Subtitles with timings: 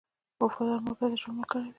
[0.41, 1.69] •وفادار ملګری د ژوند ملګری دی.